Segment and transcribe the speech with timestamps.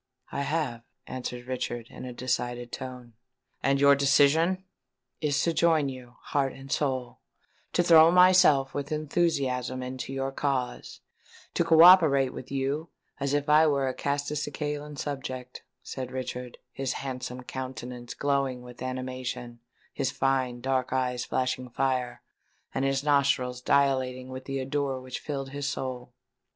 [0.31, 3.13] "I have," answered Richard, in a decided tone.
[3.61, 4.63] "And your decision——"
[5.21, 11.83] "Is to join you, heart and soul—to throw myself with enthusiasm into your cause—to co
[11.83, 18.15] operate with you as if I were a Castelcicalan subject," said Richard, his handsome countenance
[18.15, 19.59] glowing with animation,
[19.93, 22.23] his fine dark eyes flashing fire,
[22.73, 26.11] and his nostrils dilating with the ardour which filled his soul.